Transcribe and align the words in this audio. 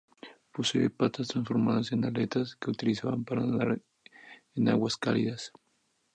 Posee 0.51 0.89
patas 0.89 1.27
transformadas 1.27 1.91
en 1.91 2.03
aletas 2.05 2.55
que 2.55 2.71
utilizaba 2.71 3.15
para 3.17 3.45
nadar 3.45 3.79
en 4.55 4.67
aguas 4.67 4.97
cálidas. 4.97 5.51